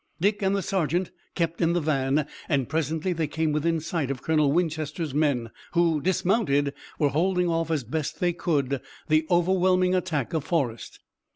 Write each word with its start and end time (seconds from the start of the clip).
Dick 0.19 0.41
and 0.41 0.55
the 0.55 0.63
sergeant 0.63 1.11
kept 1.35 1.61
in 1.61 1.73
the 1.73 1.79
van, 1.79 2.25
and 2.49 2.67
presently 2.67 3.13
they 3.13 3.27
came 3.27 3.51
within 3.51 3.79
sight 3.79 4.09
of 4.09 4.23
Colonel 4.23 4.51
Winchester's 4.51 5.13
men, 5.13 5.51
who, 5.73 6.01
dismounted, 6.01 6.73
were 6.97 7.09
holding 7.09 7.47
off 7.47 7.69
as 7.69 7.83
best 7.83 8.19
they 8.19 8.33
could 8.33 8.81
the 9.09 9.27
overwhelming 9.29 9.93
attack 9.93 10.33
of 10.33 10.43
Forrest. 10.43 11.01